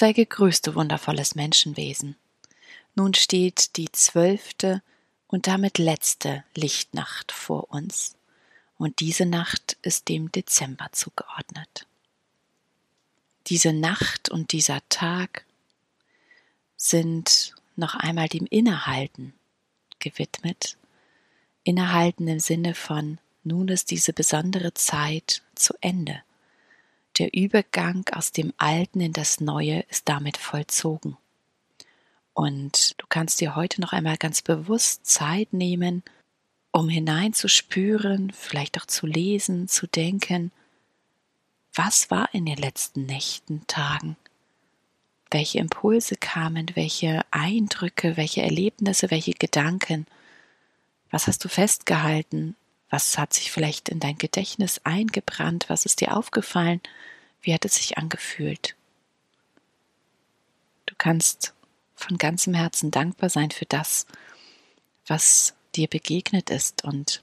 [0.00, 2.14] Sei gegrüßt, du wundervolles Menschenwesen.
[2.94, 4.80] Nun steht die zwölfte
[5.26, 8.14] und damit letzte Lichtnacht vor uns,
[8.76, 11.88] und diese Nacht ist dem Dezember zugeordnet.
[13.48, 15.44] Diese Nacht und dieser Tag
[16.76, 19.34] sind noch einmal dem Innehalten
[19.98, 20.76] gewidmet.
[21.64, 26.22] Innehalten im Sinne von, nun ist diese besondere Zeit zu Ende.
[27.18, 31.16] Der Übergang aus dem Alten in das Neue ist damit vollzogen.
[32.32, 36.04] Und du kannst dir heute noch einmal ganz bewusst Zeit nehmen,
[36.70, 40.52] um hineinzuspüren, vielleicht auch zu lesen, zu denken,
[41.74, 44.16] was war in den letzten Nächten, Tagen?
[45.30, 50.06] Welche Impulse kamen, welche Eindrücke, welche Erlebnisse, welche Gedanken?
[51.10, 52.54] Was hast du festgehalten?
[52.90, 55.66] Was hat sich vielleicht in dein Gedächtnis eingebrannt?
[55.68, 56.80] Was ist dir aufgefallen?
[57.42, 58.74] Wie hat es sich angefühlt?
[60.86, 61.54] Du kannst
[61.94, 64.06] von ganzem Herzen dankbar sein für das,
[65.06, 67.22] was dir begegnet ist und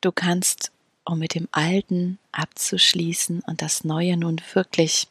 [0.00, 0.72] du kannst,
[1.04, 5.08] um mit dem Alten abzuschließen und das Neue nun wirklich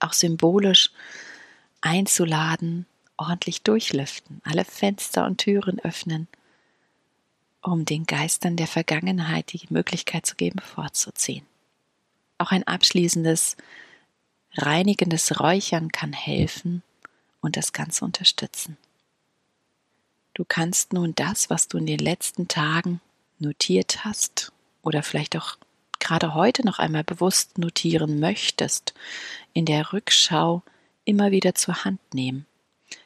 [0.00, 0.90] auch symbolisch
[1.80, 6.28] einzuladen, ordentlich durchlüften, alle Fenster und Türen öffnen,
[7.72, 11.44] um den Geistern der Vergangenheit die Möglichkeit zu geben, vorzuziehen.
[12.38, 13.56] Auch ein abschließendes
[14.54, 16.82] Reinigendes Räuchern kann helfen
[17.40, 18.76] und das Ganze unterstützen.
[20.34, 23.00] Du kannst nun das, was du in den letzten Tagen
[23.38, 25.56] notiert hast oder vielleicht auch
[25.98, 28.94] gerade heute noch einmal bewusst notieren möchtest,
[29.54, 30.62] in der Rückschau
[31.04, 32.46] immer wieder zur Hand nehmen,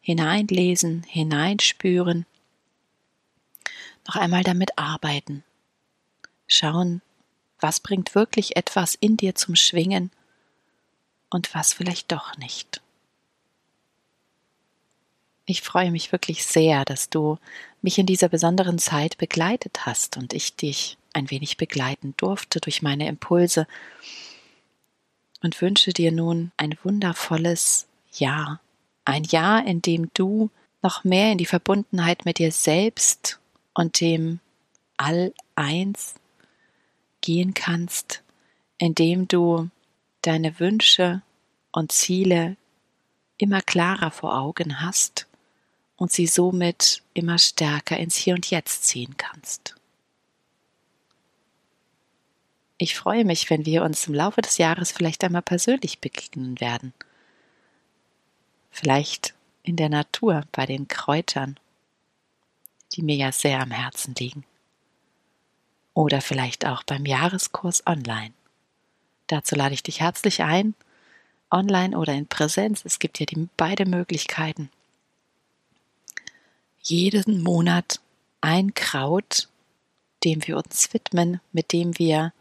[0.00, 2.26] hineinlesen, hineinspüren,
[4.06, 5.44] noch einmal damit arbeiten,
[6.46, 7.02] schauen,
[7.60, 10.10] was bringt wirklich etwas in dir zum Schwingen
[11.30, 12.80] und was vielleicht doch nicht.
[15.44, 17.38] Ich freue mich wirklich sehr, dass du
[17.80, 22.80] mich in dieser besonderen Zeit begleitet hast und ich dich ein wenig begleiten durfte durch
[22.80, 23.66] meine Impulse
[25.42, 28.60] und wünsche dir nun ein wundervolles Jahr.
[29.04, 30.50] Ein Jahr, in dem du
[30.80, 33.40] noch mehr in die Verbundenheit mit dir selbst
[33.74, 34.40] und dem
[34.96, 36.14] All-Eins
[37.20, 38.22] gehen kannst,
[38.78, 39.70] indem du
[40.22, 41.22] deine Wünsche
[41.72, 42.56] und Ziele
[43.38, 45.26] immer klarer vor Augen hast
[45.96, 49.74] und sie somit immer stärker ins Hier und Jetzt ziehen kannst.
[52.78, 56.92] Ich freue mich, wenn wir uns im Laufe des Jahres vielleicht einmal persönlich begegnen werden.
[58.70, 61.60] Vielleicht in der Natur bei den Kräutern,
[62.94, 64.44] die mir ja sehr am Herzen liegen.
[65.94, 68.32] Oder vielleicht auch beim Jahreskurs online.
[69.26, 70.74] Dazu lade ich dich herzlich ein,
[71.50, 72.82] online oder in Präsenz.
[72.84, 74.70] Es gibt ja die beide Möglichkeiten.
[76.80, 78.00] Jeden Monat
[78.40, 79.48] ein Kraut,
[80.24, 82.32] dem wir uns widmen, mit dem wir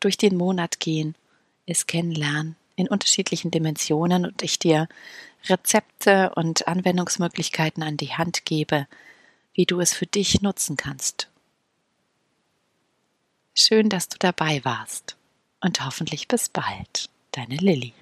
[0.00, 1.14] durch den Monat gehen,
[1.66, 4.88] es kennenlernen in unterschiedlichen Dimensionen und ich dir
[5.48, 8.86] Rezepte und Anwendungsmöglichkeiten an die Hand gebe,
[9.58, 11.28] wie du es für dich nutzen kannst.
[13.56, 15.16] Schön, dass du dabei warst
[15.60, 17.92] und hoffentlich bis bald, deine Lilly.